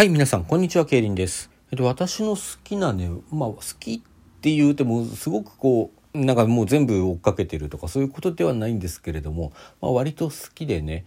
[0.00, 1.50] はい、皆さん、こんにちは、ケイリンです。
[1.70, 4.00] えっと、私の好きなね、まあ、好きっ
[4.40, 9.52] て言うても、すごくこう、なんかもう全部追っかけてるとか、そういうことではないんですけれども、
[9.82, 11.04] まあ、割と好きでね、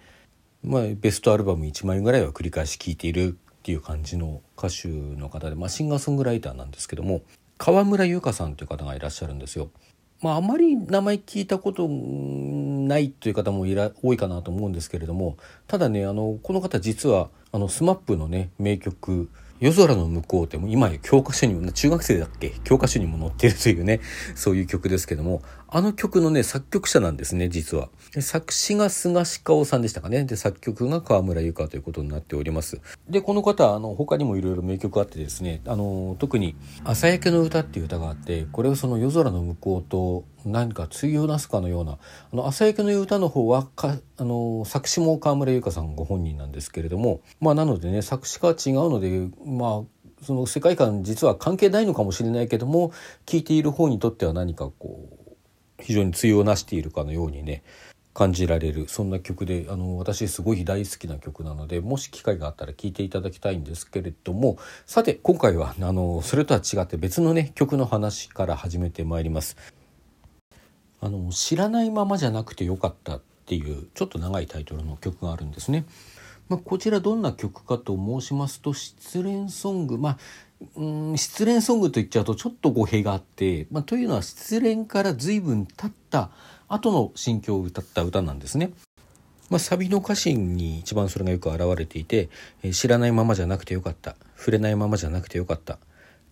[0.64, 7.24] まあ、ベストアルバム1枚ぐらいは繰り返し聴いているっていう感じの歌手の方で、まあ、シンガーソングライターなんですけども、
[7.58, 9.72] 川村優香さんという方がいらっしゃるんですよ。
[10.24, 15.36] まあ、あまり名前聞いたことないという方もいら多いかなと思うんですけれども
[15.68, 22.52] ただねあのこの方実はあの SMAP のね名曲「夜空の向こう」っても今や教科書にも中学生だっけ？
[22.64, 24.00] 教科書にも載ってるというね
[24.36, 25.42] そういう曲ですけども
[25.76, 27.90] あの曲のね作曲者なんですね実は。
[28.20, 32.80] 作詞が菅氏香さんでしたかねで作曲が川村由香ということになっております。
[33.10, 36.56] でこの方あの他にもいろいろ名曲あってですねあの特に
[36.86, 41.98] 「朝焼けの歌」っていう歌があってこれをその夜空の向こうと何か対をなすかのようなあ
[42.36, 52.92] の朝焼けの歌の方はかあの作詞も川村由香さんご本人なんですけれどもまあなのでね作詞が違うのでまあその世界観実は関係ないのかもしれないけども
[53.26, 55.03] 聴いている方にとっては何かこう
[55.84, 57.64] 非常に対をなしているかのようにね
[58.14, 69.58] 感じられるそんな曲であの私すごい大好きな曲なのでもし機会があったら聴いていただきたいんですけれどもさて今回はあのそれとは違って別のね曲の話から始めてまいります。
[71.02, 75.86] あの知らないままじゃなくてよかったっていうちょっと長いタイトルの曲があるんですね。
[76.54, 80.18] まあ、こちらどんな曲かと申しますと失恋ソングまあ
[80.76, 86.30] うん失恋ソングと言っちゃうとちょっと語弊があって、まあ、というのは失恋から随分経った
[86.68, 88.72] 後の心境を歌った歌なんですね。
[89.50, 92.30] まあ、サビの歌詞に一番それがよく表れていて
[92.64, 95.80] 「え知らないままじゃなくてよかった触れないままじゃなくてよかった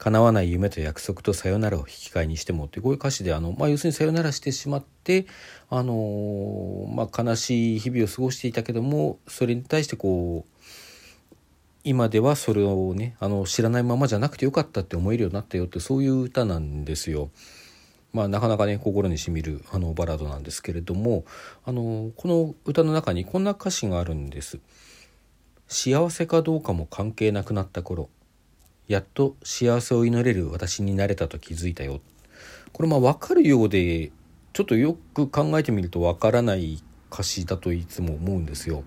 [0.04, 5.28] 叶わない夢と約束とさよならを引き換えにしても」ってこういう歌詞であの、まあ、要するにさよならしてしまって、
[5.70, 11.38] あのーまあ、悲しい日々を過ごしていたけどもそれに対してこう
[11.84, 17.30] 今ではそれをねあの知らないままじゃなくてよかったって思えるようになったよってそういう歌なんですよ。
[18.12, 21.24] まあ、なかなかね心にしみるあのバラードなんですけれども
[21.64, 24.60] あのこの歌の中にこんな歌詞があるんです。
[25.68, 28.10] 幸せかどうかも関係なくなった頃
[28.92, 32.02] やっと幸せを祈れる私になれたと気づいたよ。
[32.74, 34.12] これまあ分かるようで
[34.54, 38.84] ちょっとよく考えてみると分からない歌詞だといつも思うんですよ。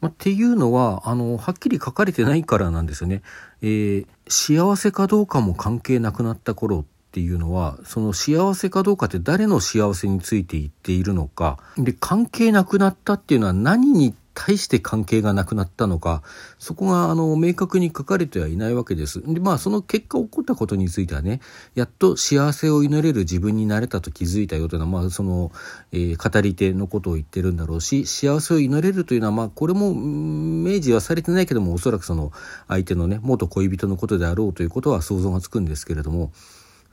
[0.00, 3.22] まあ、っていうのはあのはっきり書かれてないからなんですよね。
[3.62, 16.22] えー幸せかどうかも関係なくなった頃っていうのはその幸せかどうかって誰の幸せについて言っているのかで関係なくなったっていうのは何に対して関係がなくなったのか
[16.60, 19.20] そこがあの明確に書かれてはいないわけです。
[19.26, 21.40] でまあその結果起こったことについてはね
[21.74, 25.50] やっと幸せを祈れる自分になれたと気づいたよというのはまあその、
[25.92, 32.32] えー語り手のことを言ってるんだろうし幸せを祈れるというのはまあこれも明示はされてないけどもおそらくその
[32.68, 36.32] 相手のね元恋人のことであろうということは想像がつくんですけれども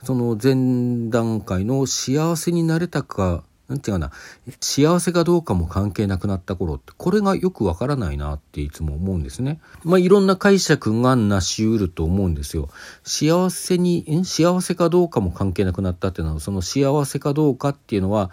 [0.02, 4.12] その前段階の幸せになれたかなんていうかな
[4.60, 9.60] 幸せかどうかも関係なくなった頃ってこれがよくわからないなっていつも思うんですね。
[9.82, 12.68] まあいろんな解釈がなし得ると思うんですよ。
[13.02, 18.30] 幸せに幸せかどうかも関係なくなったっていうのはその幸せかどうかっていうのは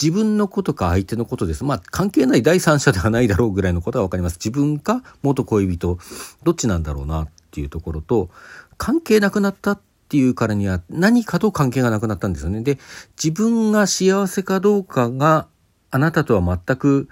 [0.00, 1.62] 自分のことか相手のことです。
[1.62, 4.38] まあ関係ない第三者ではないだろうぐらいのことはわかります。
[4.42, 5.98] 自分か元恋人
[6.42, 8.30] どっちなんだろうなっていうところと
[8.78, 12.62] 関係なくなったってていうからには何かと関係がなくなったんですよね。
[12.62, 12.80] で、
[13.16, 15.46] 自分が幸せかどうかが
[15.92, 17.08] あなたとは全く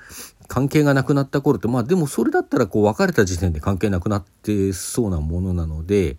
[0.48, 6.16] 関係がなくなった頃って、まあでもそれだったらこう別れた時点で関係なくなってそうなものなので、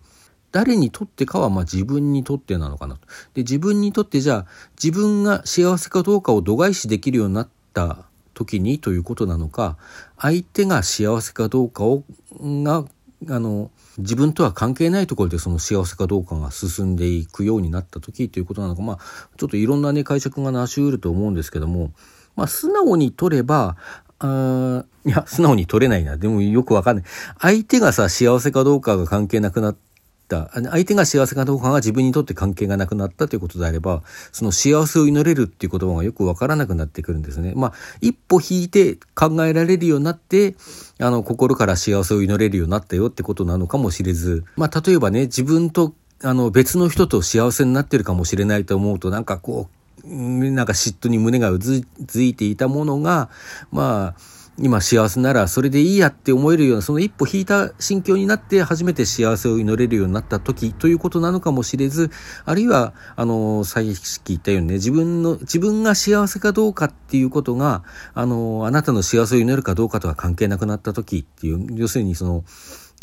[0.53, 3.01] 誰にとってかはまあ自分にとってなのかなと。
[3.33, 4.45] で、自分にとってじゃあ
[4.81, 9.77] 自分が幸せかどうかを度外視できるようになった時にということなのか、
[10.17, 12.03] 相手が幸せかどうかを、
[12.39, 12.85] が、
[13.27, 18.99] あの、自分とは関係ないところでその幸せかどうかが進んでいくようになった時ということなのか、まあ、
[19.37, 21.91] ちょっといろんなね、解釈がなし得ると思うんですけども、
[22.35, 23.75] まあ、素直に取れば、
[24.19, 26.17] あいや、素直に取れないな。
[26.17, 27.05] でもよくわかんない。
[27.39, 29.88] 相手がさ、幸せかどうかが関係なくなって。
[30.37, 37.53] 相手が幸せかどうかが自分にとって関係がなくなったということであれば、その幸せを祈れるっていう言葉がよくわからなくなってくるんですね。
[37.55, 40.55] まあ、一歩引いて考えられるようになって、
[40.99, 51.83] あの、心から幸せを祈れるようになったよってことなのかもしれず、まあ、例えばね、自分と、あの、別の人と幸せになってるかもしれないと思うと、なんかこう、なんか嫉妬に胸がうず
[52.21, 53.29] いていたものが、
[53.71, 62.11] まあ、今幸せならそれでいいやって思えるような、その一歩引いた心境になって初めて幸せを祈れるようになった時ということなのかもしれず、
[62.45, 67.83] あるいは、あの、さっき言ったようにね、自分の、自分が幸せかどうかっていうことが、
[68.13, 72.43] あの、あなたの幸せを祈るかどうかとは関係なくなった時っていう、要するにその、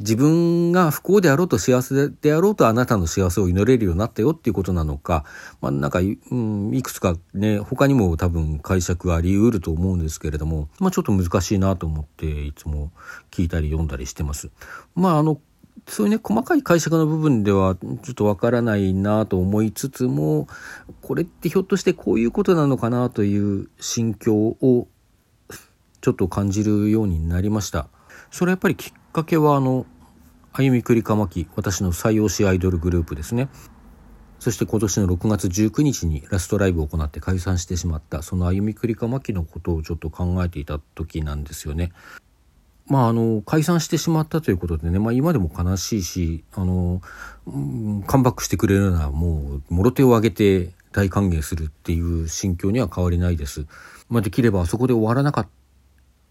[0.00, 5.24] 自分が不幸であろうと幸せであろうとあなたの幸せを祈れるようになったよっていうことなのか、
[5.62, 12.92] まあなんか、うん、いくつかね、他にも多分解釈あり得ると思うんですけれども、まあちょっと難しいなと思っていつも
[13.30, 14.50] 聞いたり読んだりしてます。
[14.94, 15.40] まああの、
[15.88, 20.46] そういうね、細かい解釈の部分ではちょっとわからないなと思いつつも、
[21.00, 24.88] これってひょっとしてこういうことなのかなという心境を
[26.02, 27.88] ちょっと感じるようになりました。
[28.30, 28.76] それはやっぱり
[29.16, 29.86] かけはあの、
[30.52, 33.48] 歩みくりかまき、私の採用しアイドルグループですね。
[34.40, 41.92] そして今年の6月19日にラストライブを行って解散してしまった、その歩みくりかまきのことをちょっと考えていた時なんですよね。
[42.88, 47.00] まあ、あの、解散してしまったということでね、まあ今でも悲しいし、あの、
[47.46, 53.64] うん、カムバックしてくれるならもう、もろ手を挙げて大歓迎するっていう心境には変わりないです。
[54.10, 55.48] まあできればあそこで終わらなかっ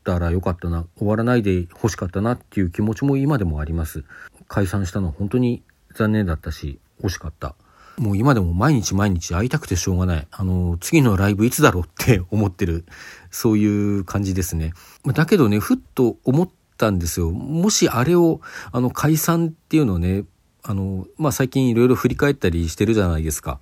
[0.06, 4.06] たらよかったな、終わらないで欲しかったなっていう気持ちも今でもあります。
[4.48, 5.64] 解散したのは本当に
[5.94, 7.56] 残念だったし、惜しかった。
[7.98, 10.28] もう今でも毎日毎日会いたくてしょうがない。
[10.30, 12.86] あの、次のライブいつだろうって 思ってる。
[13.32, 13.66] そうい
[14.00, 14.74] う感じですね。
[15.06, 17.32] だけどね、ふっと思ったんですよ。
[17.32, 18.42] もしあれを、
[18.72, 20.26] あの、解散っていうのをね、
[20.62, 23.60] あの、まあ、最近いろいろ振り返ったりしてるじゃないですか。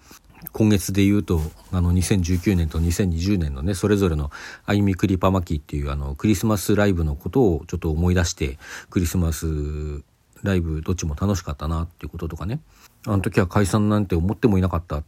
[0.53, 1.41] 今月で言うと、
[1.71, 4.31] あの、2019年と2020年のね、それぞれの
[4.65, 8.59] あゆみクリパマキっていうあの、クリスマスライブのことをちょっと思い出して、
[8.91, 9.47] クリスマス
[10.43, 12.59] ライブどっちも楽しかったなっていうこととかね。
[13.07, 15.03] あの時は解散なんて思ってもいなかったっ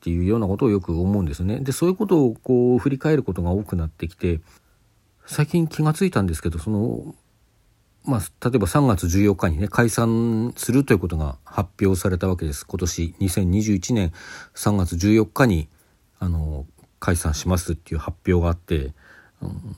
[0.00, 1.60] ていうようなことをよく思うんですね。
[1.60, 4.40] で、そういうことをこう振り返ることが多くなってきて、
[5.26, 7.14] 最近気がついたんですけど、その、
[8.04, 12.66] まあ、例えば3月14日にね、解散するということが発表されたわけです。
[12.66, 14.12] 今年2021年
[14.54, 15.68] 3月14日に、
[16.18, 16.66] あの、
[17.00, 18.94] 解散しますっていう発表があって、
[19.42, 19.76] うん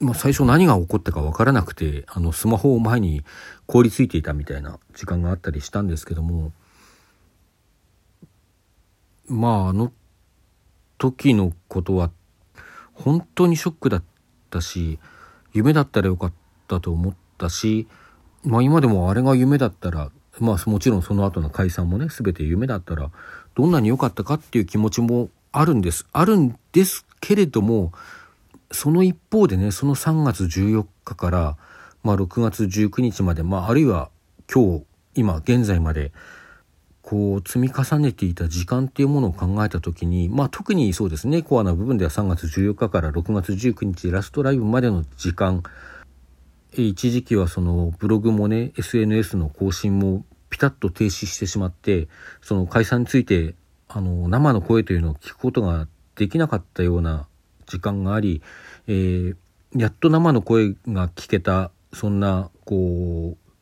[0.00, 3.24] まあ、最初何が起こったか分からなくて、あの、スマホを前に
[3.66, 6.52] 凍りついていたみたいな時間があったりしたんですけども、
[9.28, 9.92] まああの
[10.96, 12.10] 時のことは
[12.94, 14.02] 本当にショックだっ
[14.50, 14.98] たし
[15.52, 16.32] 夢だったらよかっ
[16.66, 17.88] たと思ってたし
[18.44, 23.10] まあ今でもあれが夢だったらまあもちろんその後の解散もね全て夢だったら
[23.54, 27.92] どんなに良かったかっていう気持ちもあるんですあるんですけれども
[28.70, 31.56] その一方でねその3月14日から、
[32.02, 34.10] まあ、6月19日まで、まあ、あるいは
[34.52, 34.84] 今日
[35.14, 36.12] 今現在まで
[37.02, 45.62] こう積み重ねていた時間っていうものを考えた時にまあ特にそうですねコアな部分では3月14日から6月19日ラストライブまでの時間
[46.72, 52.08] 一時期はそのブログもね SNS の更新もピタッと停止してしまって
[52.42, 53.54] その解散について
[53.88, 57.26] あの生の声というのを聞くことができなかったような
[57.66, 58.42] 時間があり、
[58.86, 59.36] えー、
[59.76, 63.52] やっと生の声が聞けたそんなこう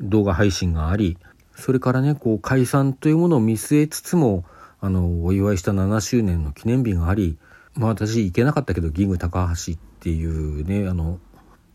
[0.00, 1.18] 動画配信があり
[1.56, 4.44] それからね、こう解散というものを見据えつつも、
[4.80, 7.38] あの、お祝いした7周年の記念日があり、
[7.74, 11.20] まあ私行けなかったけど、ギグ高橋っていうね、あの、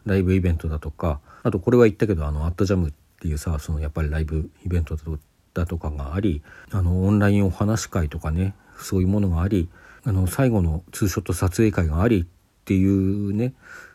[0.10, 4.98] ライブイベントだとか、あとこれは言ったけど、あの、アットジャムっていうさ、そのやっぱりライブイベント
[5.54, 6.42] だとかがあり、
[6.72, 9.70] あの、オンラインお話会とかね、そういうものがあり、
[10.04, 12.26] あの、最後のツーショット撮影会がありっ
[12.66, 13.54] ていうね、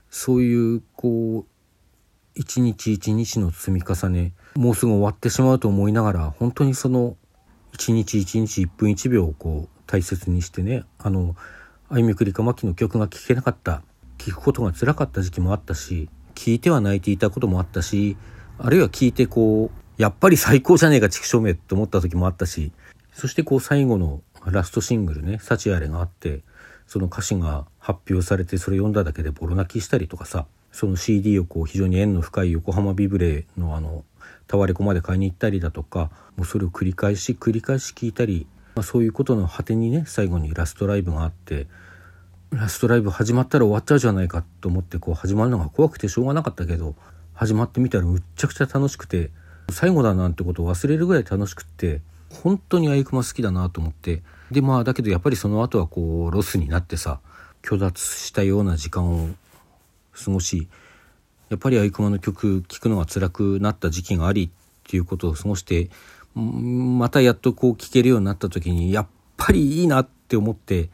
[0.09, 1.47] そういう、こう、
[2.37, 7.17] 一日一日の積み重ね、もうすぐ終わってしまうと思いながら、本当にその
[7.73, 11.37] 一日一日一分一秒をこう大切にしてね、あの、
[11.89, 13.83] あゆみくりかまきの曲が聴けなかった、
[14.25, 18.17] 聴くことが辛かった時期もあったし、聴いては泣いていたこともあったし、
[18.59, 22.73] あるいは聴いてこう、やっぱり最高じゃねえか、畜生めって思った時もあったし、
[23.13, 26.41] そしてこう最後のラストシングルね、幸あれがあって、
[26.87, 34.05] その歌詞が発表されてそれ読んだだけでボロ泣きしたりとかさ、その CD をこう非常に縁の深い横浜ビブレのあの
[34.47, 41.67] タワレコまで買いに行ったりだとかもうそれを繰り返し繰り返し聞いたり、まあ、そういうことの果てにね最後にラストライブがあって
[42.56, 46.94] ラストライブ始まったら終わっちゃうじゃないかと思ってこう始まるのが怖くてしょうがなかったけど
[47.32, 49.31] 始まってみたらむっちゃくちゃ楽しくて
[49.70, 54.23] 最後だなんてことを忘れるぐらい楽しくって本当にあゆくま好きだなと思って。
[54.51, 57.20] でまあだけどやっぱりその後はこうロスになってさ
[57.65, 59.31] 虚脱したような時間を
[60.13, 60.69] 過ごし
[61.49, 64.51] やっぱりあいくまの曲聴くのが辛くなった時期がありっ
[64.87, 65.89] ていうことを過ごして
[66.34, 69.06] またやっとこう聴けるようになった時にやっ
[69.37, 70.91] ぱりいいなって思って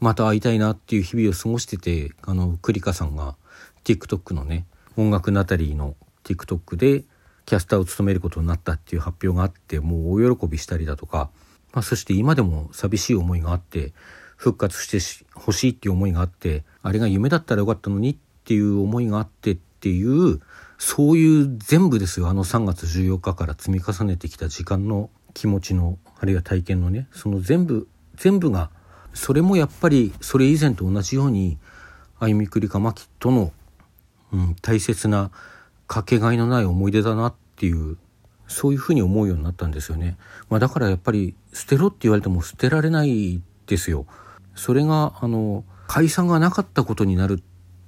[0.00, 3.36] また会いたいなっていう日々を過ごしててあのクリカさんが
[3.84, 7.04] TikTok のね音楽ナタリーの TikTok で
[7.46, 11.30] キャスターを務めることになったっていう発表があってもう大喜びしたりだとか、
[11.72, 13.92] まあ、そして今でも寂しい思いがあって
[14.36, 20.40] 復活してほしいっていう思いがあってあれが夢だったらよかったのにっていう思いがあってっていう
[20.78, 28.70] そういう全部ですよあの3月14日から積み重ねてきた時間の気持ちのあるいは体験のねその全部全部が
[29.18, 31.58] それもやっぱりそれ以前と同じように
[32.20, 33.52] 歩みくりかまきとの、
[34.32, 35.32] うん、大切な
[35.88, 37.96] かけがえのない思い出だなっていう
[38.46, 40.16] そういうふうに思うようになったんですよね。
[40.48, 44.06] まあ、だからやっぱり捨てろって言われても捨てられないですよ。
[44.54, 47.42] それがあの解散がなかったことになるっ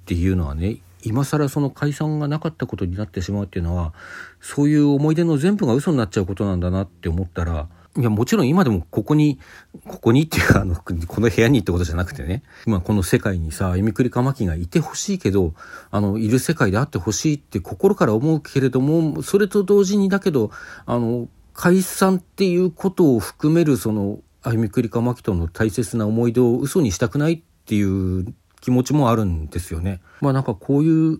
[0.05, 3.93] ていうのはね今更その解散がなかったことになってしまうっていうのは
[4.41, 9.37] そういう思い出の全部が嘘になっちゃうことなんだなって思ったらいやもちろん今でもここに
[9.85, 15.53] ここにっていうかあのこの部屋にってことじゃなくてね今この世界にさえみくりかまきがいてほしいけど
[15.89, 20.51] あのいる世界であってほしいって心から思うけれどもそれと同時にだけど
[20.85, 30.01] あの解散っていうことを含めるそのあゆみくりかまきとの大切な思い出を嘘にしたくないっていう気持ちもあるんですよね。
[30.21, 31.19] まあなんかこういう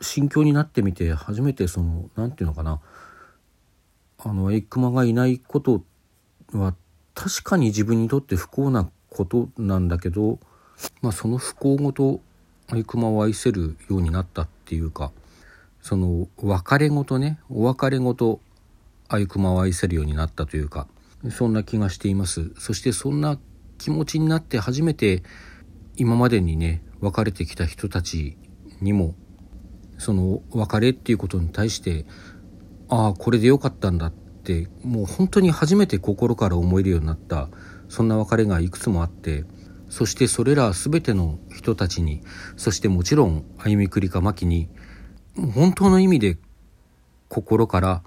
[0.00, 2.80] 心境になってみて初めてその何て言うのかな
[4.26, 5.84] あのエイクマがいないこと
[6.52, 6.74] は
[7.14, 10.40] 確かに自分にとって不幸なことなんだけど、
[11.00, 12.20] まあ、その不幸ごと
[12.74, 15.12] エイクマを愛せるようになったっていうか
[15.80, 18.40] その別れごとねお別れごと
[19.08, 20.88] アイクマを愛せるようになったというか
[21.30, 22.50] そんな気がしています。
[22.58, 23.38] そしてそんな
[23.78, 25.22] 気持ちになって初めて
[25.96, 28.36] 今までにね別れてきた人たち
[28.80, 29.14] にも
[29.98, 32.06] その別れっていうことに対して
[32.88, 37.48] ああこれでよかったんだってもう本当に初めて心から思えるようになった
[37.88, 39.44] そんな別れがいくつもあって
[39.88, 42.22] そしてそれら全ての人たちに
[42.56, 44.68] そしてもちろん歩みくりかまきに
[45.54, 46.38] 本当の意味で
[47.28, 48.02] 心から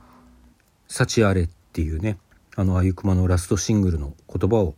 [0.88, 2.18] 幸あれっていうね
[2.56, 4.76] あのあゆくまのラストシングルの言葉を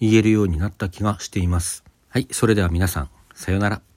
[0.00, 1.84] 言えるようになった気がしています。
[2.08, 3.93] はいそれでは皆さんさようなら。